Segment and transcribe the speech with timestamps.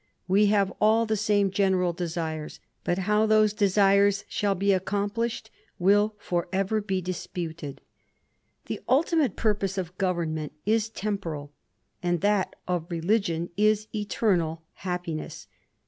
[0.27, 6.15] We have all the same general desires; but how those desires shall be accomplished will
[6.17, 7.81] for ever be disputed.
[8.65, 11.51] The ultimate purpose of government is temporal,
[12.01, 15.45] and that of religion is eternal, happiness.